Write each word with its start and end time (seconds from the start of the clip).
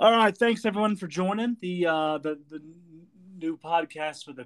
All 0.00 0.12
right, 0.12 0.36
thanks 0.36 0.64
everyone 0.64 0.94
for 0.94 1.08
joining 1.08 1.56
the 1.60 1.86
uh, 1.86 2.18
the 2.18 2.38
the 2.48 2.62
new 3.36 3.58
podcast 3.58 4.24
for 4.24 4.32
the 4.32 4.44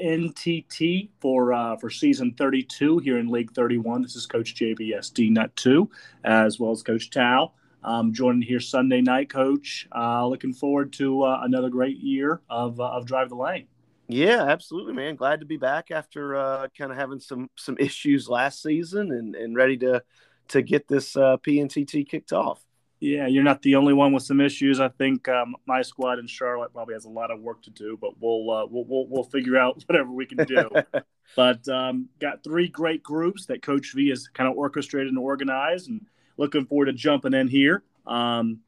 PNTT 0.00 1.10
for 1.20 1.52
uh, 1.52 1.76
for 1.76 1.88
season 1.88 2.34
32 2.36 2.98
here 2.98 3.18
in 3.18 3.28
League 3.28 3.52
31. 3.52 4.02
This 4.02 4.16
is 4.16 4.26
Coach 4.26 4.56
JBSD 4.56 5.30
Nut 5.30 5.54
2, 5.54 5.88
as 6.24 6.58
well 6.58 6.72
as 6.72 6.82
Coach 6.82 7.10
Tao. 7.10 7.52
Um, 7.84 8.12
joining 8.12 8.42
here 8.42 8.58
Sunday 8.58 9.00
night, 9.00 9.30
Coach. 9.30 9.86
Uh, 9.94 10.26
looking 10.26 10.52
forward 10.52 10.92
to 10.94 11.22
uh, 11.22 11.42
another 11.44 11.68
great 11.70 11.98
year 11.98 12.40
of 12.50 12.80
uh, 12.80 12.88
of 12.88 13.06
Drive 13.06 13.28
the 13.28 13.36
Lane. 13.36 13.68
Yeah, 14.08 14.46
absolutely, 14.48 14.94
man. 14.94 15.14
Glad 15.14 15.38
to 15.38 15.46
be 15.46 15.58
back 15.58 15.92
after 15.92 16.34
uh, 16.34 16.66
kind 16.76 16.90
of 16.90 16.98
having 16.98 17.20
some 17.20 17.50
some 17.54 17.76
issues 17.78 18.28
last 18.28 18.62
season 18.62 19.12
and, 19.12 19.36
and 19.36 19.54
ready 19.54 19.76
to 19.76 20.02
to 20.48 20.60
get 20.60 20.88
this 20.88 21.16
uh, 21.16 21.36
PNTT 21.36 22.08
kicked 22.08 22.32
off. 22.32 22.65
Yeah, 23.06 23.28
you're 23.28 23.44
not 23.44 23.62
the 23.62 23.76
only 23.76 23.94
one 23.94 24.12
with 24.12 24.24
some 24.24 24.40
issues. 24.40 24.80
I 24.80 24.88
think 24.88 25.28
um, 25.28 25.54
my 25.64 25.80
squad 25.82 26.18
in 26.18 26.26
Charlotte 26.26 26.72
probably 26.72 26.94
has 26.94 27.04
a 27.04 27.08
lot 27.08 27.30
of 27.30 27.40
work 27.40 27.62
to 27.62 27.70
do, 27.70 27.96
but 28.00 28.20
we'll 28.20 28.50
uh, 28.50 28.66
we'll, 28.66 28.84
we'll, 28.84 29.06
we'll 29.06 29.22
figure 29.22 29.56
out 29.56 29.80
whatever 29.86 30.10
we 30.10 30.26
can 30.26 30.44
do. 30.44 30.68
but 31.36 31.68
um, 31.68 32.08
got 32.18 32.42
three 32.42 32.66
great 32.66 33.04
groups 33.04 33.46
that 33.46 33.62
Coach 33.62 33.92
V 33.94 34.08
has 34.08 34.26
kind 34.26 34.50
of 34.50 34.56
orchestrated 34.56 35.06
and 35.06 35.18
organized, 35.18 35.88
and 35.88 36.04
looking 36.36 36.66
forward 36.66 36.86
to 36.86 36.92
jumping 36.94 37.32
in 37.32 37.46
here. 37.46 37.84
Um, 38.08 38.58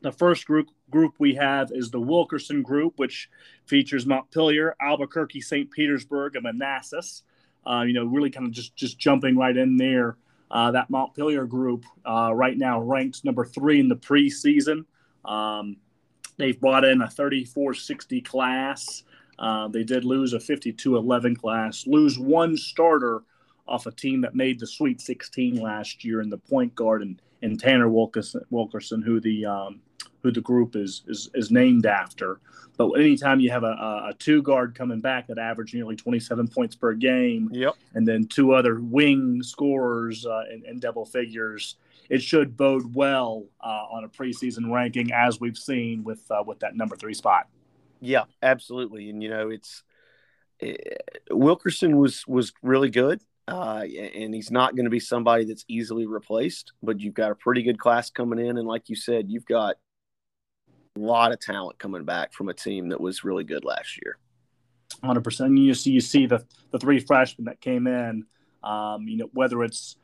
the 0.00 0.10
first 0.10 0.46
group 0.46 0.68
group 0.88 1.16
we 1.18 1.34
have 1.34 1.70
is 1.70 1.90
the 1.90 2.00
Wilkerson 2.00 2.62
group, 2.62 2.94
which 2.96 3.28
features 3.66 4.06
Montpelier, 4.06 4.74
Albuquerque, 4.80 5.42
St. 5.42 5.70
Petersburg, 5.70 6.34
and 6.34 6.44
Manassas. 6.44 7.24
Uh, 7.66 7.82
you 7.82 7.92
know, 7.92 8.06
really 8.06 8.30
kind 8.30 8.46
of 8.46 8.54
just 8.54 8.74
just 8.74 8.98
jumping 8.98 9.36
right 9.36 9.54
in 9.54 9.76
there. 9.76 10.16
Uh, 10.52 10.70
that 10.70 10.90
Montpelier 10.90 11.46
group 11.46 11.86
uh, 12.06 12.30
right 12.34 12.56
now 12.56 12.78
ranks 12.80 13.24
number 13.24 13.44
three 13.44 13.80
in 13.80 13.88
the 13.88 13.96
preseason. 13.96 14.84
Um, 15.24 15.78
they've 16.36 16.60
brought 16.60 16.84
in 16.84 17.00
a 17.00 17.08
3460 17.08 18.20
class. 18.20 19.02
Uh, 19.38 19.68
they 19.68 19.82
did 19.82 20.04
lose 20.04 20.34
a 20.34 20.38
5211 20.38 21.36
class, 21.36 21.86
lose 21.86 22.18
one 22.18 22.56
starter 22.56 23.22
off 23.66 23.86
a 23.86 23.92
team 23.92 24.20
that 24.20 24.34
made 24.34 24.60
the 24.60 24.66
Sweet 24.66 25.00
16 25.00 25.56
last 25.56 26.04
year 26.04 26.20
in 26.20 26.28
the 26.28 26.36
point 26.36 26.74
guard 26.74 27.00
and, 27.00 27.22
and 27.40 27.58
Tanner 27.58 27.88
Wilkerson, 27.88 28.44
Wilkerson 28.50 29.00
who 29.00 29.20
the 29.20 29.46
um, 29.46 29.80
who 30.22 30.30
the 30.30 30.40
group 30.40 30.76
is 30.76 31.02
is, 31.06 31.30
is 31.34 31.50
named 31.50 31.86
after. 31.86 32.40
But 32.78 32.92
anytime 32.92 33.40
you 33.40 33.50
have 33.50 33.64
a, 33.64 34.10
a 34.10 34.14
two 34.18 34.42
guard 34.42 34.74
coming 34.74 35.00
back 35.00 35.26
that 35.26 35.38
average 35.38 35.74
nearly 35.74 35.94
27 35.94 36.48
points 36.48 36.74
per 36.74 36.94
game, 36.94 37.50
yep. 37.52 37.74
and 37.94 38.08
then 38.08 38.26
two 38.26 38.54
other 38.54 38.80
wing 38.80 39.42
scorers 39.42 40.24
uh, 40.24 40.44
in, 40.50 40.64
in, 40.64 40.78
double 40.78 41.04
figures, 41.04 41.76
it 42.08 42.22
should 42.22 42.56
bode 42.56 42.94
well 42.94 43.44
uh, 43.60 43.84
on 43.92 44.04
a 44.04 44.08
preseason 44.08 44.72
ranking, 44.72 45.12
as 45.12 45.38
we've 45.38 45.58
seen 45.58 46.02
with 46.02 46.28
uh, 46.30 46.42
with 46.46 46.60
that 46.60 46.74
number 46.74 46.96
three 46.96 47.14
spot. 47.14 47.46
Yeah, 48.00 48.24
absolutely. 48.42 49.10
And 49.10 49.22
you 49.22 49.28
know, 49.28 49.50
it's 49.50 49.82
it, 50.58 51.26
Wilkerson 51.30 51.98
was 51.98 52.26
was 52.26 52.52
really 52.62 52.90
good. 52.90 53.20
Uh, 53.48 53.84
and 54.16 54.32
he's 54.32 54.52
not 54.52 54.76
going 54.76 54.84
to 54.84 54.90
be 54.90 55.00
somebody 55.00 55.44
that's 55.44 55.64
easily 55.66 56.06
replaced, 56.06 56.72
but 56.80 57.00
you've 57.00 57.12
got 57.12 57.32
a 57.32 57.34
pretty 57.34 57.62
good 57.62 57.78
class 57.78 58.08
coming 58.08 58.38
in. 58.38 58.56
And 58.56 58.68
like 58.68 58.88
you 58.88 58.94
said, 58.94 59.28
you've 59.28 59.46
got 59.46 59.76
a 60.96 61.00
lot 61.00 61.32
of 61.32 61.40
talent 61.40 61.78
coming 61.78 62.04
back 62.04 62.32
from 62.32 62.48
a 62.48 62.54
team 62.54 62.88
that 62.90 63.00
was 63.00 63.24
really 63.24 63.44
good 63.44 63.64
last 63.64 63.98
year. 64.02 64.18
100%. 65.02 65.58
You 65.58 65.74
see, 65.74 65.90
you 65.90 66.00
see 66.00 66.26
the, 66.26 66.44
the 66.70 66.78
three 66.78 67.00
freshmen 67.00 67.46
that 67.46 67.60
came 67.60 67.86
in, 67.86 68.24
um, 68.62 69.08
you 69.08 69.16
know, 69.16 69.30
whether 69.32 69.62
it's 69.64 69.96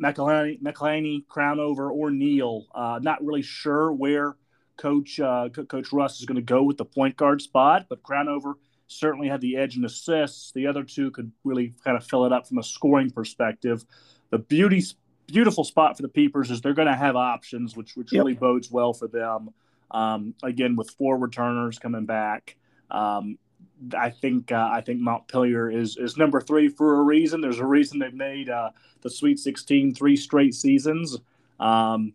McElhaney, 0.00 0.60
McElhaney 0.60 1.24
Crownover, 1.26 1.90
or 1.90 2.10
Neal, 2.10 2.66
uh, 2.74 3.00
not 3.02 3.24
really 3.24 3.42
sure 3.42 3.92
where 3.92 4.36
Coach 4.76 5.18
uh, 5.18 5.48
Coach 5.48 5.92
Russ 5.92 6.20
is 6.20 6.26
going 6.26 6.36
to 6.36 6.42
go 6.42 6.62
with 6.62 6.76
the 6.76 6.84
point 6.84 7.16
guard 7.16 7.42
spot, 7.42 7.86
but 7.88 8.02
Crownover 8.02 8.54
certainly 8.86 9.28
had 9.28 9.40
the 9.40 9.56
edge 9.56 9.76
in 9.76 9.84
assists. 9.84 10.52
The 10.52 10.66
other 10.66 10.84
two 10.84 11.10
could 11.10 11.32
really 11.42 11.74
kind 11.84 11.96
of 11.96 12.06
fill 12.06 12.24
it 12.26 12.32
up 12.32 12.46
from 12.46 12.58
a 12.58 12.62
scoring 12.62 13.10
perspective. 13.10 13.84
The 14.30 14.38
beauty, 14.38 14.84
beautiful 15.26 15.64
spot 15.64 15.96
for 15.96 16.02
the 16.02 16.08
Peepers 16.08 16.50
is 16.50 16.60
they're 16.60 16.74
going 16.74 16.88
to 16.88 16.94
have 16.94 17.16
options, 17.16 17.76
which 17.76 17.96
which 17.96 18.12
yep. 18.12 18.20
really 18.20 18.34
bodes 18.34 18.70
well 18.70 18.92
for 18.92 19.08
them. 19.08 19.50
Um, 19.90 20.34
again, 20.42 20.76
with 20.76 20.90
four 20.90 21.18
returners 21.18 21.78
coming 21.78 22.06
back, 22.06 22.56
um, 22.90 23.38
I 23.96 24.10
think 24.10 24.52
uh, 24.52 24.68
I 24.72 24.80
think 24.80 25.00
Montpelier 25.00 25.70
is 25.70 25.96
is 25.96 26.16
number 26.16 26.40
three 26.40 26.68
for 26.68 26.98
a 26.98 27.02
reason. 27.02 27.40
There's 27.40 27.60
a 27.60 27.66
reason 27.66 27.98
they've 27.98 28.12
made 28.12 28.50
uh, 28.50 28.70
the 29.02 29.10
Sweet 29.10 29.38
16 29.38 29.94
three 29.94 30.16
straight 30.16 30.54
seasons, 30.54 31.18
um, 31.60 32.12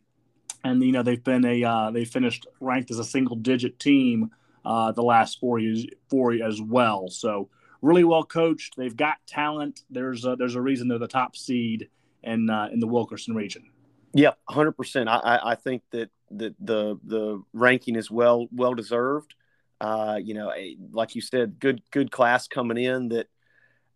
and 0.64 0.84
you 0.84 0.92
know 0.92 1.04
they've 1.04 1.24
been 1.24 1.46
a 1.46 1.64
uh, 1.64 1.92
they 1.92 2.06
finished 2.06 2.48
ranked 2.60 2.92
as 2.92 3.00
a 3.00 3.04
single 3.04 3.36
digit 3.36 3.80
team 3.80 4.32
uh, 4.66 4.92
the 4.92 5.04
last 5.04 5.40
four 5.40 5.60
years 5.60 5.86
four 6.10 6.34
as 6.34 6.62
well. 6.62 7.08
So 7.10 7.50
really 7.82 8.04
well 8.04 8.24
coached. 8.24 8.76
They've 8.76 8.96
got 8.96 9.18
talent. 9.28 9.84
There's 9.90 10.26
a, 10.26 10.36
there's 10.36 10.56
a 10.56 10.62
reason 10.62 10.88
they're 10.88 11.00
the 11.00 11.08
top 11.08 11.36
seed 11.36 11.90
in 12.24 12.50
uh, 12.50 12.70
in 12.74 12.80
the 12.80 12.88
Wilkerson 12.88 13.36
region. 13.36 13.70
Yeah, 14.14 14.32
hundred 14.50 14.74
percent. 14.74 15.10
I 15.10 15.40
I 15.44 15.56
think 15.56 15.84
that 15.92 16.10
the 16.36 16.56
the 16.60 17.00
the 17.04 17.44
ranking 17.54 17.96
is 17.96 18.10
well 18.10 18.48
well 18.52 18.74
deserved. 18.74 19.36
Uh, 19.82 20.20
you 20.22 20.34
know, 20.34 20.52
like 20.92 21.16
you 21.16 21.22
said, 21.22 21.60
good 21.60 21.82
good 21.92 22.12
class 22.12 22.48
coming 22.48 22.78
in 22.78 23.10
that 23.10 23.28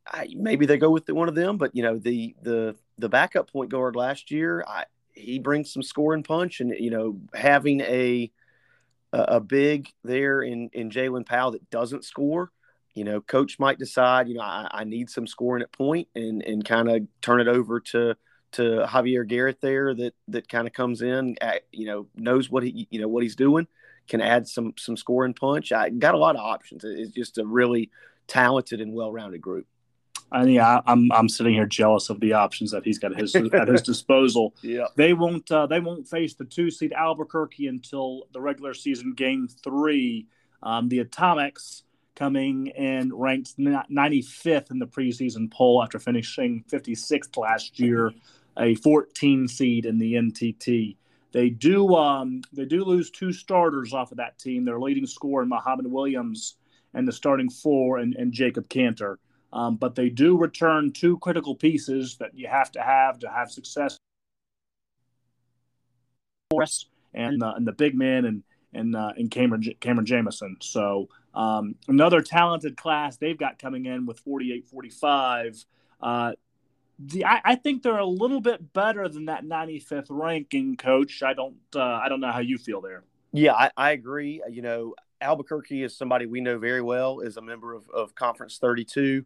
I, 0.06 0.30
maybe 0.36 0.66
they 0.66 0.78
go 0.78 0.90
with 0.90 1.06
the, 1.06 1.16
one 1.16 1.30
of 1.30 1.36
them, 1.36 1.58
but 1.58 1.76
you 1.76 1.84
know 1.84 1.98
the 1.98 2.36
the 2.42 2.76
the 2.98 3.10
backup 3.10 3.52
point 3.52 3.70
guard 3.70 3.96
last 3.96 4.32
year, 4.32 4.64
I, 4.68 4.86
he 5.14 5.40
brings 5.40 5.72
some 5.72 5.84
scoring 5.84 6.24
punch, 6.24 6.60
and 6.60 6.74
you 6.78 6.92
know 6.92 7.20
having 7.34 7.82
a 7.82 8.32
a, 9.14 9.40
big 9.40 9.90
there 10.04 10.42
in 10.42 10.70
in 10.74 10.90
Jalen 10.90 11.26
Powell 11.26 11.52
that 11.52 11.70
doesn't 11.70 12.06
score. 12.06 12.52
You 12.94 13.04
know, 13.04 13.22
coach 13.22 13.60
might 13.60 13.78
decide, 13.78 14.28
you 14.28 14.36
know, 14.36 14.42
I, 14.42 14.68
I 14.72 14.84
need 14.84 15.10
some 15.10 15.28
scoring 15.28 15.64
at 15.64 15.72
point 15.72 16.08
and 16.16 16.42
and 16.44 16.66
kind 16.66 16.90
of 16.90 17.08
turn 17.22 17.42
it 17.42 17.48
over 17.48 17.80
to 17.80 18.16
to 18.54 18.86
Javier 18.88 19.28
Garrett 19.28 19.62
there 19.62 19.94
that 19.94 20.14
that 20.30 20.50
kind 20.50 20.68
of 20.68 20.74
comes 20.74 21.02
in, 21.02 21.38
at, 21.42 21.64
you 21.72 21.86
know, 21.86 22.08
knows 22.16 22.50
what 22.50 22.64
he 22.64 22.88
you 22.90 23.02
know 23.02 23.08
what 23.08 23.24
he's 23.24 23.36
doing, 23.36 23.68
can 24.08 24.22
add 24.22 24.48
some 24.48 24.74
some 24.78 24.98
scoring 24.98 25.34
punch. 25.34 25.72
I 25.72 25.90
got 25.90 26.16
a 26.16 26.18
lot 26.18 26.36
of 26.36 26.42
options. 26.42 26.84
It's 26.84 27.12
just 27.12 27.38
a 27.38 27.46
really 27.46 27.92
talented 28.28 28.82
and 28.82 28.94
well-rounded 28.94 29.42
group. 29.42 29.68
And 30.32 30.52
yeah, 30.52 30.82
I'm 30.86 31.10
I'm 31.12 31.30
sitting 31.30 31.54
here 31.54 31.66
jealous 31.66 32.10
of 32.10 32.20
the 32.20 32.34
options 32.34 32.72
that 32.72 32.84
he's 32.84 33.00
got 33.00 33.14
at 33.14 33.20
his 33.20 33.36
at 33.36 33.68
his 33.68 33.82
disposal. 33.84 34.54
Yeah, 34.62 34.88
they 34.96 35.14
won't 35.14 35.50
uh, 35.52 35.68
they 35.68 35.80
won't 35.80 36.08
face 36.08 36.34
the 36.34 36.46
two 36.46 36.70
seed 36.70 36.92
Albuquerque 36.92 37.68
until 37.68 38.24
the 38.34 38.42
regular 38.42 38.74
season 38.74 39.14
game 39.14 39.48
three. 39.48 40.28
Um, 40.64 40.90
the 40.90 41.00
Atomics 41.00 41.84
coming 42.16 42.68
in 42.68 43.14
ranked 43.14 43.58
95th 43.60 44.72
in 44.72 44.80
the 44.80 44.88
preseason 44.88 45.52
poll 45.52 45.84
after 45.84 46.00
finishing 46.00 46.64
56th 46.68 47.38
last 47.38 47.80
year 47.80 48.12
a 48.58 48.76
14 48.76 49.48
seed 49.48 49.86
in 49.86 49.98
the 49.98 50.14
NTT. 50.14 50.98
They 51.32 51.50
do 51.50 51.96
um, 51.96 52.42
they 52.54 52.66
do 52.66 52.84
lose 52.84 53.12
two 53.12 53.32
starters 53.32 53.94
off 53.94 54.12
of 54.12 54.18
that 54.18 54.40
team. 54.40 54.66
Their 54.66 54.80
leading 54.80 55.06
scorer, 55.06 55.46
Muhammad 55.46 55.86
Williams, 55.88 56.56
and 56.94 57.08
the 57.08 57.12
starting 57.12 57.50
four, 57.50 57.98
and, 57.98 58.16
and 58.16 58.32
Jacob 58.32 58.70
Cantor. 58.70 59.20
Um, 59.54 59.76
but 59.76 59.96
they 59.96 60.10
do 60.10 60.38
return 60.38 60.92
two 60.92 61.18
critical 61.20 61.56
pieces 61.56 62.18
that 62.18 62.36
you 62.36 62.48
have 62.48 62.72
to 62.74 62.82
have 62.82 63.20
to 63.20 63.30
have 63.30 63.52
success. 63.52 63.98
And, 67.14 67.42
uh, 67.42 67.54
and 67.56 67.68
the 67.68 67.72
big 67.72 67.96
man 67.96 68.26
and 68.26 68.44
and 68.74 68.96
uh, 68.96 69.14
and 69.18 69.30
Cameron 69.32 69.64
Cameron 69.80 70.06
Jamison. 70.06 70.58
So 70.62 71.10
um, 71.34 71.76
another 71.88 72.22
talented 72.22 72.78
class 72.78 73.18
they've 73.18 73.38
got 73.38 73.60
coming 73.60 73.86
in 73.86 74.06
with 74.06 74.24
48-45. 74.26 75.66
Uh, 76.02 76.32
the, 77.00 77.26
I, 77.26 77.42
I, 77.44 77.56
think 77.56 77.84
they're 77.84 77.98
a 77.98 78.06
little 78.06 78.42
bit 78.42 78.74
better 78.74 79.08
than 79.08 79.26
that 79.26 79.44
95th 79.44 80.08
ranking, 80.10 80.78
Coach. 80.78 81.22
I 81.22 81.34
don't 81.34 81.58
uh, 81.76 81.82
I 81.82 82.10
don't 82.10 82.20
know 82.20 82.32
how 82.32 82.40
you 82.40 82.58
feel 82.58 82.82
there. 82.82 83.04
Yeah, 83.34 83.54
I, 83.54 83.72
I, 83.78 83.92
agree. 83.92 84.42
You 84.50 84.62
know, 84.62 84.96
Albuquerque 85.22 85.84
is 85.84 85.96
somebody 85.96 86.26
we 86.26 86.42
know 86.42 86.58
very 86.58 86.82
well. 86.82 87.20
Is 87.20 87.38
a 87.38 87.42
member 87.42 87.74
of, 87.74 87.90
of 87.90 88.16
Conference 88.16 88.58
32. 88.58 89.26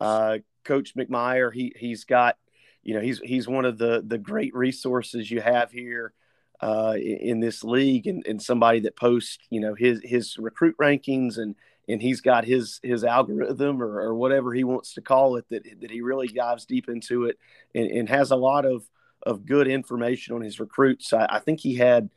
Uh, 0.00 0.38
Coach 0.64 0.96
McMyer, 0.96 1.52
he 1.52 1.72
he's 1.76 2.04
got, 2.04 2.38
you 2.82 2.94
know, 2.94 3.00
he's 3.00 3.20
he's 3.20 3.46
one 3.46 3.64
of 3.64 3.78
the 3.78 4.02
the 4.04 4.18
great 4.18 4.54
resources 4.54 5.30
you 5.30 5.40
have 5.40 5.70
here 5.70 6.12
uh, 6.60 6.94
in, 6.96 7.18
in, 7.18 7.40
this 7.40 7.62
league, 7.62 8.06
and, 8.06 8.26
and 8.26 8.42
somebody 8.42 8.80
that 8.80 8.96
posts, 8.96 9.38
you 9.50 9.60
know, 9.60 9.74
his 9.74 10.00
his 10.02 10.38
recruit 10.38 10.76
rankings 10.80 11.38
and 11.38 11.54
and 11.88 12.00
he's 12.00 12.20
got 12.20 12.44
his 12.44 12.80
his 12.82 13.04
algorithm 13.04 13.82
or, 13.82 14.00
or 14.00 14.14
whatever 14.14 14.52
he 14.52 14.64
wants 14.64 14.94
to 14.94 15.00
call 15.00 15.36
it 15.36 15.44
that 15.50 15.64
that 15.80 15.90
he 15.90 16.00
really 16.00 16.28
dives 16.28 16.64
deep 16.64 16.88
into 16.88 17.24
it 17.24 17.38
and, 17.74 17.90
and 17.90 18.08
has 18.08 18.30
a 18.30 18.36
lot 18.36 18.64
of 18.64 18.84
of 19.24 19.46
good 19.46 19.68
information 19.68 20.34
on 20.34 20.42
his 20.42 20.58
recruits. 20.58 21.12
I, 21.12 21.26
I 21.30 21.38
think 21.38 21.60
he 21.60 21.76
had, 21.76 22.10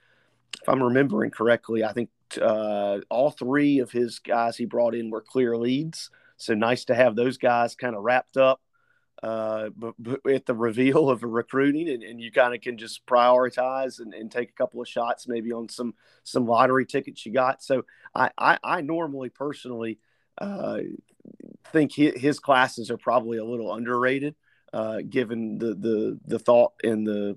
if 0.61 0.67
I'm 0.67 0.81
remembering 0.81 1.31
correctly, 1.31 1.83
I 1.83 1.93
think 1.93 2.09
uh, 2.41 2.99
all 3.09 3.29
three 3.31 3.79
of 3.79 3.91
his 3.91 4.19
guys 4.19 4.57
he 4.57 4.65
brought 4.65 4.95
in 4.95 5.11
were 5.11 5.21
clear 5.21 5.55
leads. 5.55 6.09
So 6.37 6.53
nice 6.53 6.85
to 6.85 6.95
have 6.95 7.15
those 7.15 7.37
guys 7.37 7.75
kind 7.75 7.95
of 7.95 8.03
wrapped 8.03 8.37
up 8.37 8.59
uh, 9.25 9.69
at 10.31 10.45
the 10.45 10.53
reveal 10.53 11.09
of 11.09 11.23
recruiting, 11.23 11.89
and, 11.89 12.03
and 12.03 12.21
you 12.21 12.31
kind 12.31 12.53
of 12.53 12.61
can 12.61 12.77
just 12.77 13.05
prioritize 13.07 13.99
and, 13.99 14.13
and, 14.13 14.31
take 14.31 14.49
a 14.51 14.53
couple 14.53 14.79
of 14.79 14.87
shots, 14.87 15.27
maybe 15.27 15.51
on 15.51 15.67
some 15.67 15.95
some 16.23 16.45
lottery 16.45 16.85
tickets 16.85 17.25
you 17.25 17.33
got. 17.33 17.63
So 17.63 17.85
I 18.13 18.29
I, 18.37 18.59
I 18.63 18.81
normally 18.81 19.29
personally 19.29 19.97
uh, 20.37 20.79
think 21.71 21.91
his 21.93 22.39
classes 22.39 22.91
are 22.91 22.97
probably 22.97 23.39
a 23.39 23.45
little 23.45 23.73
underrated, 23.73 24.35
uh, 24.73 24.99
given 25.09 25.57
the 25.57 25.73
the 25.73 26.19
the 26.27 26.39
thought 26.39 26.73
and 26.83 27.07
the 27.07 27.35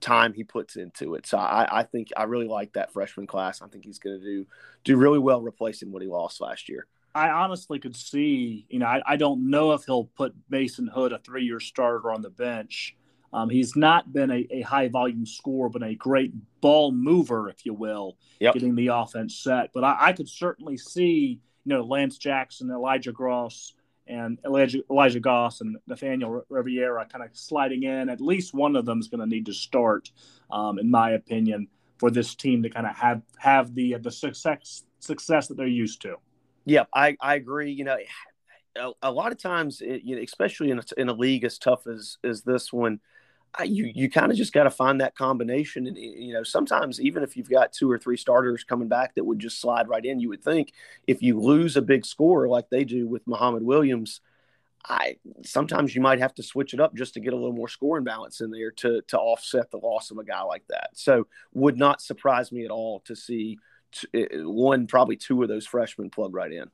time 0.00 0.34
he 0.34 0.44
puts 0.44 0.76
into 0.76 1.14
it. 1.14 1.26
So 1.26 1.38
I, 1.38 1.80
I 1.80 1.82
think 1.84 2.08
I 2.18 2.24
really 2.24 2.48
like 2.48 2.74
that 2.74 2.92
freshman 2.92 3.26
class. 3.26 3.62
I 3.62 3.68
think 3.68 3.84
he's 3.84 3.98
going 3.98 4.20
to 4.20 4.24
do 4.24 4.46
do 4.84 4.96
really 4.98 5.18
well 5.18 5.40
replacing 5.40 5.90
what 5.90 6.02
he 6.02 6.08
lost 6.08 6.42
last 6.42 6.68
year. 6.68 6.86
I 7.18 7.30
honestly 7.30 7.80
could 7.80 7.96
see, 7.96 8.64
you 8.68 8.78
know, 8.78 8.86
I, 8.86 9.02
I 9.04 9.16
don't 9.16 9.50
know 9.50 9.72
if 9.72 9.84
he'll 9.84 10.04
put 10.04 10.34
Mason 10.48 10.86
Hood, 10.86 11.12
a 11.12 11.18
three 11.18 11.44
year 11.44 11.58
starter, 11.58 12.12
on 12.12 12.22
the 12.22 12.30
bench. 12.30 12.96
Um, 13.32 13.50
he's 13.50 13.74
not 13.74 14.12
been 14.12 14.30
a, 14.30 14.46
a, 14.50 14.60
high 14.62 14.88
volume 14.88 15.26
scorer, 15.26 15.68
but 15.68 15.82
a 15.82 15.94
great 15.94 16.32
ball 16.60 16.92
mover, 16.92 17.50
if 17.50 17.66
you 17.66 17.74
will, 17.74 18.16
yep. 18.40 18.54
getting 18.54 18.74
the 18.74 18.86
offense 18.86 19.34
set. 19.36 19.70
But 19.74 19.84
I, 19.84 19.96
I, 19.98 20.12
could 20.12 20.28
certainly 20.28 20.78
see, 20.78 21.40
you 21.64 21.74
know, 21.74 21.82
Lance 21.82 22.16
Jackson, 22.16 22.70
Elijah 22.70 23.12
Gross, 23.12 23.74
and 24.06 24.38
Elijah, 24.46 24.82
Elijah 24.88 25.20
Goss 25.20 25.60
and 25.60 25.76
Nathaniel 25.86 26.42
Riviera 26.48 27.04
kind 27.06 27.24
of 27.24 27.30
sliding 27.34 27.82
in. 27.82 28.08
At 28.08 28.20
least 28.20 28.54
one 28.54 28.76
of 28.76 28.86
them 28.86 29.00
is 29.00 29.08
going 29.08 29.20
to 29.20 29.26
need 29.26 29.46
to 29.46 29.52
start, 29.52 30.10
um, 30.50 30.78
in 30.78 30.90
my 30.90 31.10
opinion, 31.10 31.66
for 31.98 32.10
this 32.10 32.34
team 32.34 32.62
to 32.62 32.70
kind 32.70 32.86
of 32.86 32.96
have 32.96 33.22
have 33.38 33.74
the 33.74 33.96
the 33.96 34.10
success 34.10 34.84
success 35.00 35.48
that 35.48 35.56
they're 35.56 35.66
used 35.66 36.00
to. 36.02 36.16
Yeah, 36.68 36.84
I, 36.94 37.16
I 37.20 37.34
agree. 37.36 37.72
You 37.72 37.84
know, 37.84 37.96
a, 38.76 38.90
a 39.04 39.12
lot 39.12 39.32
of 39.32 39.38
times, 39.38 39.80
it, 39.80 40.02
you 40.04 40.16
know, 40.16 40.22
especially 40.22 40.70
in 40.70 40.78
a, 40.78 40.82
in 40.98 41.08
a 41.08 41.14
league 41.14 41.44
as 41.44 41.58
tough 41.58 41.86
as 41.86 42.18
as 42.24 42.42
this 42.42 42.72
one, 42.72 43.00
I, 43.58 43.64
you 43.64 43.90
you 43.94 44.10
kind 44.10 44.32
of 44.32 44.38
just 44.38 44.52
got 44.52 44.64
to 44.64 44.70
find 44.70 45.00
that 45.00 45.16
combination. 45.16 45.86
And 45.86 45.98
eh, 45.98 46.02
you 46.02 46.34
know, 46.34 46.44
sometimes 46.44 47.00
even 47.00 47.22
if 47.22 47.36
you've 47.36 47.50
got 47.50 47.72
two 47.72 47.90
or 47.90 47.98
three 47.98 48.18
starters 48.18 48.64
coming 48.64 48.88
back 48.88 49.14
that 49.16 49.24
would 49.24 49.40
just 49.40 49.60
slide 49.60 49.88
right 49.88 50.04
in, 50.04 50.20
you 50.20 50.30
would 50.30 50.44
think 50.44 50.72
if 51.06 51.22
you 51.22 51.40
lose 51.40 51.76
a 51.76 51.82
big 51.82 52.06
score 52.06 52.48
like 52.48 52.70
they 52.70 52.84
do 52.84 53.08
with 53.08 53.26
Muhammad 53.26 53.64
Williams, 53.64 54.20
I 54.88 55.16
sometimes 55.44 55.94
you 55.94 56.00
might 56.00 56.20
have 56.20 56.34
to 56.36 56.42
switch 56.42 56.72
it 56.74 56.80
up 56.80 56.94
just 56.94 57.14
to 57.14 57.20
get 57.20 57.32
a 57.32 57.36
little 57.36 57.52
more 57.52 57.68
scoring 57.68 58.04
balance 58.04 58.40
in 58.40 58.50
there 58.50 58.70
to 58.72 59.02
to 59.08 59.18
offset 59.18 59.70
the 59.70 59.78
loss 59.78 60.10
of 60.10 60.18
a 60.18 60.24
guy 60.24 60.42
like 60.42 60.64
that. 60.68 60.90
So 60.94 61.26
would 61.52 61.76
not 61.76 62.00
surprise 62.00 62.52
me 62.52 62.64
at 62.64 62.70
all 62.70 63.00
to 63.00 63.14
see 63.16 63.58
one, 64.12 64.86
probably 64.86 65.16
two 65.16 65.42
of 65.42 65.48
those 65.48 65.66
freshmen 65.66 66.10
plug 66.10 66.34
right 66.34 66.52
in. 66.52 66.70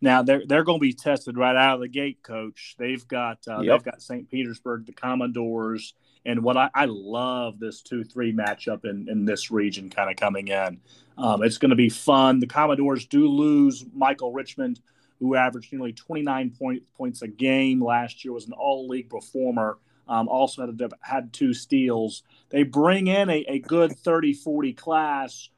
Now 0.00 0.22
they're 0.22 0.42
they're 0.46 0.64
going 0.64 0.78
to 0.78 0.82
be 0.82 0.92
tested 0.92 1.38
right 1.38 1.56
out 1.56 1.76
of 1.76 1.80
the 1.80 1.88
gate, 1.88 2.22
coach. 2.22 2.74
They've 2.78 3.06
got 3.08 3.38
uh, 3.48 3.60
yep. 3.60 3.78
they've 3.78 3.92
got 3.92 4.02
St. 4.02 4.30
Petersburg, 4.30 4.84
the 4.84 4.92
Commodores, 4.92 5.94
and 6.26 6.42
what 6.42 6.58
I, 6.58 6.68
I 6.74 6.84
love 6.84 7.58
this 7.58 7.80
two 7.80 8.04
three 8.04 8.30
matchup 8.30 8.84
in 8.84 9.08
in 9.08 9.24
this 9.24 9.50
region 9.50 9.88
kind 9.88 10.10
of 10.10 10.16
coming 10.16 10.48
in. 10.48 10.80
Um, 11.16 11.42
it's 11.42 11.58
going 11.58 11.70
to 11.70 11.76
be 11.76 11.88
fun. 11.88 12.40
The 12.40 12.46
Commodores 12.46 13.06
do 13.06 13.28
lose 13.28 13.84
Michael 13.94 14.32
Richmond, 14.32 14.80
who 15.20 15.36
averaged 15.36 15.72
nearly 15.72 15.92
29 15.92 16.50
point, 16.50 16.82
points 16.96 17.22
a 17.22 17.28
game 17.28 17.82
last 17.82 18.24
year, 18.24 18.34
was 18.34 18.46
an 18.46 18.52
all 18.52 18.88
league 18.88 19.08
performer. 19.08 19.78
Um, 20.06 20.28
also 20.28 20.66
had, 20.66 20.92
had 21.00 21.32
two 21.32 21.54
steals. 21.54 22.24
They 22.50 22.62
bring 22.62 23.06
in 23.06 23.30
a, 23.30 23.44
a 23.48 23.58
good 23.60 23.96
30 23.96 24.34
40 24.34 24.74
class 24.74 25.48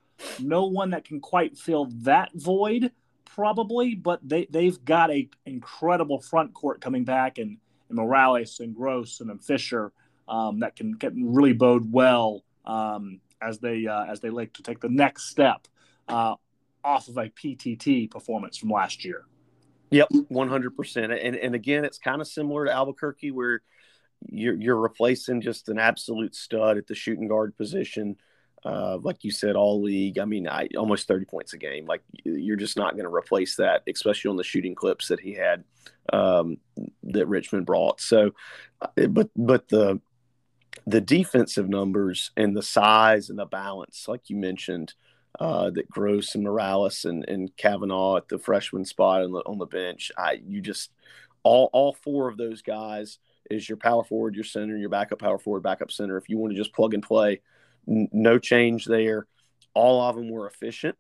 no 0.41 0.67
one 0.67 0.91
that 0.91 1.05
can 1.05 1.21
quite 1.21 1.57
fill 1.57 1.87
that 2.03 2.31
void, 2.35 2.91
probably, 3.25 3.95
but 3.95 4.21
they, 4.27 4.47
they've 4.51 4.83
got 4.85 5.11
a 5.11 5.29
incredible 5.45 6.21
front 6.21 6.55
court 6.55 6.81
coming 6.81 7.05
back 7.05 7.39
and, 7.39 7.59
and 7.89 7.97
Morales 7.97 8.61
and 8.61 8.75
Gross 8.75 9.21
and 9.21 9.45
Fisher 9.45 9.93
um, 10.29 10.61
that 10.61 10.77
can, 10.77 10.95
can 10.95 11.35
really 11.35 11.53
bode 11.53 11.91
well 11.93 12.45
um, 12.65 13.21
as 13.41 13.59
they 13.59 13.87
uh, 13.87 14.05
as 14.05 14.21
they 14.21 14.31
like 14.31 14.53
to 14.55 14.63
take 14.63 14.81
the 14.81 14.89
next 14.89 15.31
step 15.31 15.69
uh, 16.09 16.35
off 16.83 17.09
of 17.09 17.17
a 17.17 17.29
PTT 17.29 18.11
performance 18.11 18.57
from 18.57 18.71
last 18.71 19.05
year. 19.05 19.27
Yep, 19.91 20.09
one 20.29 20.49
hundred 20.49 20.77
percent. 20.77 21.13
And 21.13 21.37
and 21.37 21.55
again, 21.55 21.85
it's 21.85 21.99
kind 21.99 22.21
of 22.21 22.27
similar 22.27 22.65
to 22.65 22.73
Albuquerque 22.73 23.31
where 23.31 23.63
you're 24.27 24.55
you're 24.55 24.81
replacing 24.81 25.41
just 25.41 25.69
an 25.69 25.79
absolute 25.79 26.35
stud 26.35 26.77
at 26.77 26.87
the 26.87 26.95
shooting 26.95 27.29
guard 27.29 27.57
position 27.57 28.17
uh, 28.67 28.99
like 29.01 29.23
you 29.23 29.31
said, 29.31 29.55
all 29.55 29.81
league. 29.81 30.19
I 30.19 30.25
mean, 30.25 30.49
I 30.49 30.69
almost 30.77 31.07
30 31.07 31.25
points 31.27 31.53
a 31.53 31.57
game. 31.57 31.87
Like 31.87 32.03
you're 32.25 32.57
just 32.57 32.77
not 32.77 32.95
going 32.95 33.09
to 33.09 33.15
replace 33.15 33.55
that, 33.57 33.83
especially 33.87 34.31
on 34.31 34.37
the 34.37 34.43
shooting 34.43 34.75
clips 34.75 35.07
that 35.09 35.21
he 35.21 35.35
had 35.35 35.63
um, 36.13 36.59
that 37.05 37.29
Richmond 37.29 37.65
brought. 37.65 38.01
So, 38.01 38.33
uh, 38.81 39.07
but 39.07 39.31
but 39.37 39.69
the 39.69 40.01
the 40.85 41.01
defensive 41.01 41.69
numbers 41.69 42.33
and 42.37 42.57
the 42.57 42.63
size 42.63 43.31
and 43.31 43.39
the 43.39 43.47
balance, 43.47 44.09
like 44.09 44.29
you 44.31 44.37
mentioned, 44.37 44.95
uh, 45.39 45.71
that 45.71 45.89
Gross 45.89 46.35
and 46.35 46.43
Morales 46.43 47.05
and, 47.05 47.25
and 47.29 47.57
Kavanaugh 47.57 48.17
at 48.17 48.29
the 48.29 48.39
freshman 48.39 48.85
spot 48.85 49.23
on 49.23 49.31
the 49.31 49.41
on 49.41 49.59
the 49.59 49.67
bench. 49.67 50.11
I 50.19 50.41
you 50.45 50.61
just 50.61 50.91
all 51.45 51.71
all 51.73 51.93
four 51.93 52.29
of 52.29 52.37
those 52.37 52.63
guys 52.63 53.19
is 53.49 53.69
your 53.69 53.79
power 53.79 54.03
forward, 54.03 54.35
your 54.35 54.43
center, 54.43 54.77
your 54.77 54.89
backup 54.89 55.21
power 55.21 55.39
forward, 55.39 55.63
backup 55.63 55.93
center. 55.93 56.17
If 56.17 56.29
you 56.29 56.37
want 56.37 56.53
to 56.53 56.59
just 56.59 56.75
plug 56.75 56.95
and 56.95 57.03
play 57.03 57.43
no 57.87 58.39
change 58.39 58.85
there. 58.85 59.27
All 59.75 60.01
of 60.01 60.17
them 60.17 60.31
were 60.31 60.47
efficient, 60.47 60.97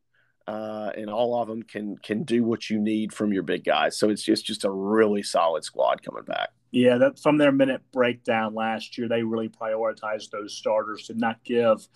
uh, 0.47 0.91
and 0.97 1.11
all 1.11 1.41
of 1.41 1.49
them 1.49 1.62
can 1.62 1.97
can 1.99 2.23
do 2.25 2.44
what 2.44 2.69
you 2.71 2.79
need 2.79 3.12
from 3.12 3.33
your 3.33 3.43
big 3.43 3.65
guys. 3.65 3.99
So 3.99 4.11
it's 4.11 4.23
just 4.23 4.44
just 4.44 4.65
a 4.65 4.71
really 4.71 5.23
solid 5.23 5.65
squad 5.65 6.03
coming 6.03 6.25
back. 6.25 6.50
Yeah, 6.73 6.99
that 6.99 7.19
from 7.19 7.38
their 7.38 7.53
minute 7.53 7.81
breakdown 7.93 8.55
last 8.55 8.99
year, 8.99 9.09
they 9.09 9.23
really 9.23 9.49
prioritized 9.49 10.31
those 10.31 10.53
starters, 10.53 11.06
did 11.06 11.19
not 11.19 11.43
give 11.44 11.88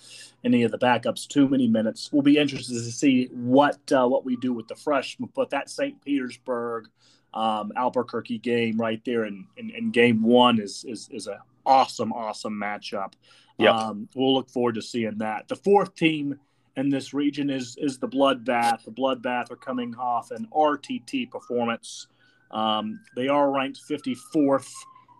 any 0.42 0.62
of 0.62 0.70
the 0.70 0.78
backups 0.78 1.26
too 1.26 1.48
many 1.48 1.68
minutes. 1.68 2.10
We'll 2.12 2.22
be 2.22 2.38
interested 2.38 2.74
to 2.74 2.92
see 2.92 3.26
what 3.32 3.78
uh, 3.92 4.08
what 4.08 4.24
we 4.24 4.36
do 4.36 4.52
with 4.52 4.68
the 4.68 4.76
freshmen. 4.76 5.28
But 5.34 5.50
that 5.50 5.68
St. 5.68 6.02
Petersburg 6.02 6.88
um, 7.34 7.72
Albuquerque 7.76 8.38
game 8.38 8.80
right 8.80 9.02
there 9.04 9.24
in, 9.24 9.46
in, 9.56 9.70
in 9.70 9.90
game 9.90 10.22
one 10.22 10.60
is 10.60 10.84
is 10.88 11.08
is 11.12 11.26
a 11.26 11.40
awesome 11.66 12.12
awesome 12.12 12.54
matchup. 12.54 13.12
Yep. 13.58 13.74
Um, 13.74 14.08
we'll 14.14 14.34
look 14.34 14.50
forward 14.50 14.76
to 14.76 14.82
seeing 14.82 15.18
that. 15.18 15.48
The 15.48 15.56
fourth 15.56 15.94
team 15.94 16.38
in 16.76 16.88
this 16.88 17.12
region 17.12 17.50
is 17.50 17.76
is 17.78 17.98
the 17.98 18.08
Bloodbath. 18.08 18.84
The 18.84 18.92
Bloodbath 18.92 19.50
are 19.50 19.56
coming 19.56 19.94
off 19.96 20.30
an 20.30 20.48
RTT 20.52 21.30
performance. 21.30 22.06
Um, 22.50 23.00
they 23.14 23.28
are 23.28 23.50
ranked 23.52 23.80
54th 23.88 24.70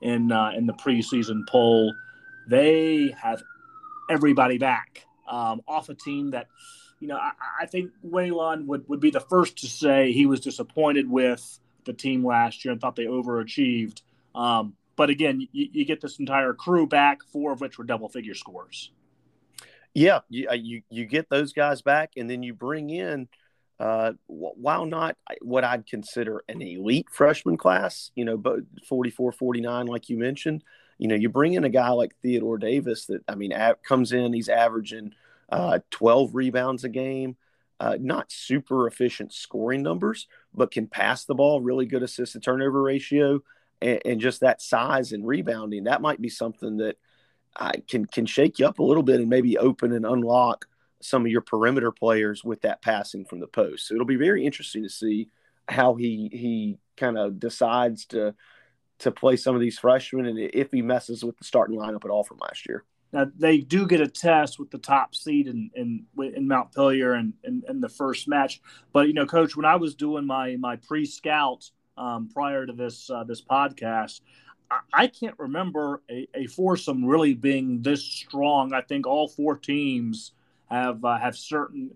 in 0.03 0.33
uh, 0.33 0.53
in 0.57 0.67
the 0.67 0.75
preseason 0.75 1.43
poll. 1.49 1.95
They 2.49 3.15
have 3.21 3.43
everybody 4.11 4.59
back 4.59 5.07
um, 5.29 5.63
off 5.69 5.89
a 5.89 5.95
team 5.95 6.31
that, 6.33 6.49
you 6.99 7.09
know, 7.09 7.17
I, 7.17 7.31
I 7.63 7.67
think 7.67 7.93
Waylon 8.07 8.67
would, 8.67 8.89
would 8.89 9.01
be 9.01 9.11
the 9.11 9.21
first 9.21 9.59
to 9.59 9.67
say 9.67 10.13
he 10.13 10.27
was 10.27 10.41
disappointed 10.41 11.09
with 11.09 11.61
the 11.85 11.93
team 11.93 12.25
last 12.25 12.65
year 12.65 12.73
and 12.73 12.81
thought 12.81 12.97
they 12.97 13.05
overachieved. 13.05 14.03
Um, 14.35 14.75
but 15.01 15.09
again, 15.09 15.49
you, 15.51 15.67
you, 15.73 15.87
get 15.87 16.03
this 16.03 16.19
entire 16.19 16.53
crew 16.53 16.87
back, 16.87 17.23
four 17.33 17.53
of 17.53 17.63
which 17.63 17.79
were 17.79 17.85
double 17.85 18.11
figure 18.11 18.35
scores. 18.35 18.93
Yeah, 19.95 20.19
you, 20.29 20.47
uh, 20.47 20.53
you 20.53 20.83
you 20.91 21.07
get 21.07 21.31
those 21.31 21.55
guys 21.55 21.81
back, 21.81 22.11
and 22.19 22.29
then 22.29 22.43
you 22.43 22.53
bring 22.53 22.91
in, 22.91 23.27
uh, 23.79 24.13
while 24.27 24.85
not 24.85 25.17
what 25.41 25.65
I'd 25.65 25.87
consider 25.87 26.45
an 26.51 26.61
elite 26.61 27.07
freshman 27.11 27.57
class, 27.57 28.11
you 28.15 28.27
know, 28.27 28.37
but 28.37 28.61
44, 28.87 29.33
49, 29.33 29.87
like 29.87 30.11
you 30.11 30.19
mentioned, 30.19 30.65
you 30.99 31.09
know, 31.09 31.15
you 31.15 31.31
bring 31.31 31.55
in 31.55 31.65
a 31.65 31.71
guy 31.71 31.89
like 31.89 32.15
Theodore 32.21 32.59
Davis 32.59 33.07
that, 33.07 33.23
I 33.27 33.37
mean, 33.37 33.55
comes 33.83 34.13
in, 34.13 34.35
he's 34.35 34.51
averaging 34.51 35.15
uh, 35.49 35.79
12 35.93 36.35
rebounds 36.35 36.85
a 36.85 36.91
game, 36.91 37.39
uh, 37.81 37.97
not 37.99 38.31
super 38.31 38.87
efficient 38.87 39.33
scoring 39.33 39.83
numbers, 39.83 40.29
but 40.55 40.71
can 40.71 40.87
pass 40.87 41.25
the 41.25 41.35
ball, 41.35 41.63
really 41.63 41.87
good 41.87 42.03
assist 42.03 42.35
to 42.35 42.41
turnover 42.41 42.83
ratio 42.83 43.41
and, 43.81 44.01
and 44.05 44.21
just 44.21 44.41
that 44.41 44.63
size 44.63 45.13
and 45.13 45.27
rebounding, 45.27 45.85
that 45.85 46.03
might 46.03 46.21
be 46.21 46.29
something 46.29 46.79
that 46.79 46.97
I 47.57 47.83
can 47.89 48.07
can 48.07 48.27
shake 48.27 48.59
you 48.59 48.67
up 48.67 48.79
a 48.79 48.85
little 48.85 49.03
bit 49.03 49.21
and 49.21 49.29
maybe 49.29 49.59
open 49.59 49.93
and 49.93 50.07
unlock 50.07 50.67
some 51.03 51.25
of 51.25 51.33
your 51.33 51.41
perimeter 51.41 51.91
players 51.91 52.45
with 52.45 52.61
that 52.63 52.83
passing 52.83 53.25
from 53.25 53.41
the 53.41 53.47
post. 53.47 53.89
So 53.89 53.95
it'll 53.95 54.07
be 54.07 54.17
very 54.17 54.45
interesting 54.45 54.83
to 54.83 54.89
see 54.89 55.29
how 55.69 55.95
he 55.95 56.29
he 56.33 56.79
kind 56.97 57.19
of 57.19 57.41
decides 57.41 58.07
to 58.07 58.35
to 59.01 59.11
play 59.11 59.37
some 59.37 59.55
of 59.55 59.61
these 59.61 59.79
freshmen 59.79 60.27
and 60.27 60.39
if 60.39 60.71
he 60.71 60.83
messes 60.83 61.25
with 61.25 61.37
the 61.39 61.45
starting 61.45 61.79
lineup 61.79 62.05
at 62.05 62.11
all 62.11 62.23
from 62.23 62.39
last 62.39 62.69
year. 62.69 62.85
Now 63.13 63.27
they 63.37 63.59
do 63.59 63.87
get 63.87 64.01
a 64.01 64.07
test 64.07 64.59
with 64.59 64.71
the 64.71 64.79
top 64.79 65.15
seed 65.15 65.49
in 65.49 65.71
in, 65.75 66.07
in 66.19 66.47
Montpelier 66.47 67.15
and 67.15 67.33
in, 67.43 67.63
in, 67.69 67.81
the 67.81 67.89
first 67.89 68.29
match. 68.29 68.61
But 68.93 69.09
you 69.09 69.15
know, 69.15 69.27
coach, 69.27 69.57
when 69.57 69.65
I 69.65 69.77
was 69.77 69.95
doing 69.95 70.27
my 70.27 70.57
my 70.57 70.77
pre 70.77 71.07
scout 71.07 71.71
um, 72.01 72.29
prior 72.33 72.67
to 72.67 72.73
this 72.73 73.11
uh, 73.11 73.25
this 73.25 73.43
podcast. 73.43 74.23
I, 74.93 75.09
can't 75.09 75.35
remember 75.37 76.01
a, 76.09 76.29
a, 76.33 76.47
foursome 76.47 77.05
really 77.05 77.35
being 77.35 77.83
this 77.83 78.05
strong. 78.05 78.73
I 78.73 78.83
think 78.83 79.05
all 79.05 79.27
four 79.27 79.57
teams 79.57 80.31
have 80.71 81.05
uh, 81.05 81.19
have 81.19 81.37
certain 81.37 81.91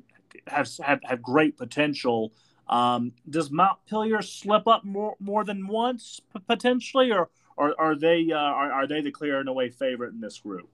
have, 0.49 0.69
have 0.85 1.01
have 1.05 1.23
great 1.23 1.57
potential. 1.57 2.33
Um, 2.69 3.13
does 3.31 3.51
Montpelier 3.51 4.23
slip 4.23 4.67
up 4.67 4.85
more 4.85 5.15
more 5.21 5.45
than 5.45 5.69
once 5.69 6.21
potentially, 6.49 7.13
or 7.13 7.31
are 7.57 7.75
are 7.79 7.95
they 7.95 8.33
uh, 8.33 8.39
are 8.39 8.73
are 8.73 8.87
they 8.87 9.01
the 9.01 9.13
clear 9.13 9.39
and 9.39 9.49
away 9.49 9.71
favorite 9.71 10.13
in 10.13 10.21
this 10.21 10.39
group? 10.41 10.69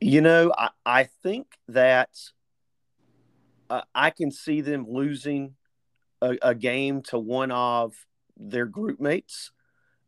You 0.00 0.20
know, 0.20 0.52
I, 0.56 0.70
I 0.86 1.04
think 1.24 1.58
that 1.66 2.10
uh, 3.68 3.82
I 3.94 4.10
can 4.10 4.30
see 4.30 4.60
them 4.60 4.86
losing 4.88 5.56
a, 6.22 6.36
a, 6.42 6.54
game 6.54 7.02
to 7.02 7.18
one 7.18 7.50
of 7.50 7.94
their 8.36 8.66
group 8.66 9.00
mates 9.00 9.52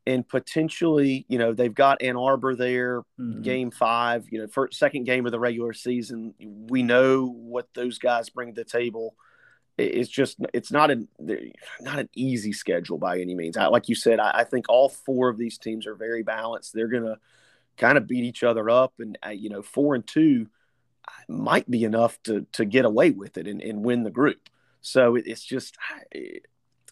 and 0.06 0.26
potentially, 0.26 1.26
you 1.28 1.38
know, 1.38 1.52
they've 1.52 1.74
got 1.74 2.02
Ann 2.02 2.16
Arbor 2.16 2.56
there, 2.56 3.02
mm-hmm. 3.18 3.42
game 3.42 3.70
five, 3.70 4.26
you 4.30 4.40
know, 4.40 4.48
first, 4.48 4.78
second 4.78 5.04
game 5.04 5.26
of 5.26 5.32
the 5.32 5.38
regular 5.38 5.72
season. 5.72 6.34
We 6.68 6.82
know 6.82 7.26
what 7.26 7.68
those 7.74 7.98
guys 7.98 8.30
bring 8.30 8.54
to 8.54 8.64
the 8.64 8.68
table. 8.68 9.14
It's 9.76 10.10
just, 10.10 10.38
it's 10.52 10.72
not 10.72 10.90
an, 10.90 11.08
not 11.80 11.98
an 11.98 12.08
easy 12.14 12.52
schedule 12.52 12.98
by 12.98 13.20
any 13.20 13.34
means. 13.34 13.56
I, 13.56 13.66
like 13.66 13.88
you 13.88 13.94
said, 13.94 14.20
I, 14.20 14.40
I 14.40 14.44
think 14.44 14.66
all 14.68 14.88
four 14.88 15.28
of 15.28 15.38
these 15.38 15.58
teams 15.58 15.86
are 15.86 15.94
very 15.94 16.22
balanced. 16.22 16.72
They're 16.74 16.88
going 16.88 17.04
to 17.04 17.18
kind 17.76 17.96
of 17.96 18.06
beat 18.06 18.24
each 18.24 18.42
other 18.42 18.68
up 18.68 18.94
and, 18.98 19.16
uh, 19.24 19.30
you 19.30 19.48
know, 19.48 19.62
four 19.62 19.94
and 19.94 20.06
two 20.06 20.48
might 21.28 21.70
be 21.70 21.84
enough 21.84 22.20
to, 22.24 22.46
to 22.52 22.64
get 22.64 22.84
away 22.84 23.10
with 23.10 23.38
it 23.38 23.46
and, 23.46 23.62
and 23.62 23.84
win 23.84 24.02
the 24.02 24.10
group. 24.10 24.48
So 24.80 25.16
it's 25.16 25.44
just, 25.44 25.76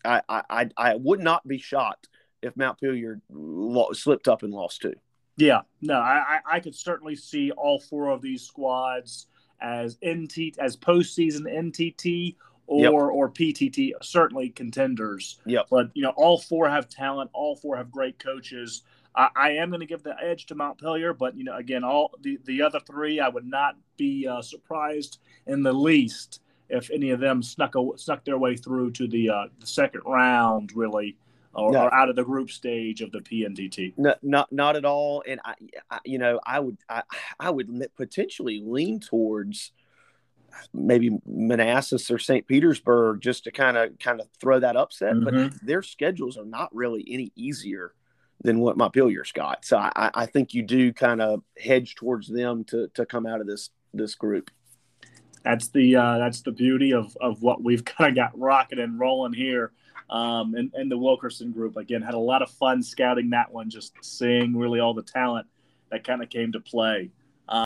I, 0.05 0.23
I, 0.29 0.69
I 0.77 0.95
would 0.97 1.21
not 1.21 1.47
be 1.47 1.59
shocked 1.59 2.09
if 2.43 2.57
Mount 2.57 2.79
Montpelier 2.83 3.21
slipped 3.93 4.29
up 4.29 4.43
and 4.43 4.53
lost 4.53 4.83
two. 4.83 4.95
Yeah, 5.37 5.61
no, 5.81 5.95
I, 5.95 6.41
I 6.45 6.61
could 6.61 6.75
certainly 6.75 7.15
see 7.15 7.53
all 7.53 7.79
four 7.79 8.11
of 8.11 8.21
these 8.21 8.43
squads 8.43 9.29
as 9.61 9.97
NT 10.05 10.59
as 10.59 10.77
postseason 10.77 11.43
NTT 11.43 12.37
or 12.67 12.83
yep. 12.83 12.93
or 12.93 13.31
PTT, 13.31 13.93
certainly 14.03 14.51
contenders. 14.51 15.39
Yeah, 15.47 15.63
but 15.71 15.91
you 15.95 16.03
know, 16.03 16.13
all 16.17 16.39
four 16.39 16.69
have 16.69 16.89
talent. 16.89 17.31
All 17.33 17.55
four 17.55 17.77
have 17.77 17.91
great 17.91 18.19
coaches. 18.19 18.83
I, 19.15 19.29
I 19.37 19.51
am 19.53 19.71
going 19.71 19.81
to 19.81 19.87
give 19.87 20.03
the 20.03 20.15
edge 20.21 20.47
to 20.47 20.57
Mount 20.57 20.83
Montpelier, 20.83 21.15
but 21.15 21.37
you 21.37 21.45
know, 21.45 21.57
again, 21.57 21.85
all 21.85 22.11
the 22.21 22.39
the 22.45 22.63
other 22.63 22.81
three, 22.81 23.21
I 23.21 23.29
would 23.29 23.47
not 23.47 23.77
be 23.97 24.27
uh, 24.27 24.43
surprised 24.43 25.19
in 25.47 25.63
the 25.63 25.73
least 25.73 26.41
if 26.69 26.91
any 26.91 27.11
of 27.11 27.21
them 27.21 27.43
snuck 27.43 27.75
a, 27.75 27.91
snuck 27.97 28.25
their 28.25 28.39
way 28.39 28.57
through 28.57 28.93
to 28.93 29.09
the, 29.09 29.31
uh, 29.31 29.47
the 29.61 29.67
second 29.67 30.03
round, 30.05 30.73
really 30.75 31.17
or, 31.55 31.73
no. 31.73 31.85
or, 31.85 31.95
out 31.95 32.09
of 32.09 32.17
the 32.17 32.25
group 32.25 32.51
stage 32.51 33.01
of 33.01 33.13
the 33.13 33.21
PNTT? 33.21 33.95
No, 33.97 34.15
not 34.23 34.53
not 34.53 34.77
at 34.77 34.85
all. 34.85 35.23
And 35.27 35.41
I, 35.45 35.55
I 35.91 35.99
you 36.05 36.19
know, 36.19 36.41
I 36.45 36.61
would 36.61 36.79
I, 36.89 37.03
I 37.39 37.51
would 37.51 37.71
potentially 37.97 38.63
lean 38.65 39.01
towards 39.01 39.73
maybe 40.73 41.19
Manassas 41.27 42.11
or 42.11 42.19
St. 42.19 42.47
Petersburg 42.47 43.21
just 43.21 43.45
to 43.45 43.51
kind 43.51 43.77
of 43.77 43.99
kind 43.99 44.21
of 44.21 44.29
throw 44.41 44.61
that 44.61 44.77
upset. 44.77 45.15
Mm-hmm. 45.15 45.49
But 45.49 45.67
their 45.67 45.83
schedules 45.83 46.37
are 46.37 46.45
not 46.45 46.75
really 46.75 47.05
any 47.09 47.33
easier 47.37 47.95
than 48.43 48.61
what 48.61 48.77
Montpelier's 48.77 49.33
got. 49.33 49.65
So 49.65 49.79
I, 49.79 50.11
I 50.15 50.27
think 50.27 50.55
you 50.55 50.63
do 50.63 50.93
kind 50.93 51.21
of 51.21 51.43
hedge 51.59 51.95
towards 51.97 52.29
them 52.29 52.65
to 52.65 52.89
to 52.95 53.07
come 53.07 53.27
out 53.27 53.41
of 53.41 53.47
this 53.47 53.71
this 53.93 54.15
group. 54.15 54.51
That's 55.43 55.69
the 55.69 55.97
uh, 55.97 56.19
that's 56.19 56.43
the 56.43 56.53
beauty 56.53 56.93
of 56.93 57.17
of 57.21 57.43
what 57.43 57.63
we've 57.63 57.85
kind 57.97 58.11
of 58.11 58.17
got 58.17 58.39
rocking 58.39 58.79
and 58.79 58.99
rolling 58.99 59.33
here 59.33 59.73
um, 60.11 60.55
and, 60.55 60.73
and 60.75 60.91
the 60.91 60.99
Wilkerson 60.99 61.53
group. 61.53 61.77
Again, 61.77 62.03
had 62.03 62.15
a 62.15 62.19
lot 62.19 62.43
of 62.43 62.51
fun 62.51 62.83
scouting 62.83 63.31
that 63.31 63.53
one, 63.53 63.71
just 63.71 63.93
seeing 64.03 64.57
really 64.57 64.81
all 64.81 64.95
the 64.95 65.03
talent 65.03 65.47
that 65.91 66.05
kind 66.05 66.23
of 66.23 66.31
came 66.31 66.53
to 66.53 66.61
play. 66.61 67.11